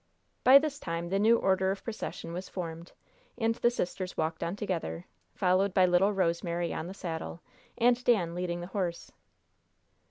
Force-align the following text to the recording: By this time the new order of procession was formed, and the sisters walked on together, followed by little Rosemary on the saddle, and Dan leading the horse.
By 0.43 0.57
this 0.57 0.79
time 0.79 1.09
the 1.09 1.19
new 1.19 1.37
order 1.37 1.69
of 1.69 1.83
procession 1.83 2.33
was 2.33 2.49
formed, 2.49 2.93
and 3.37 3.53
the 3.53 3.69
sisters 3.69 4.17
walked 4.17 4.41
on 4.43 4.55
together, 4.55 5.05
followed 5.35 5.75
by 5.75 5.85
little 5.85 6.11
Rosemary 6.11 6.73
on 6.73 6.87
the 6.87 6.95
saddle, 6.95 7.43
and 7.77 8.03
Dan 8.03 8.33
leading 8.33 8.61
the 8.61 8.65
horse. 8.73 9.11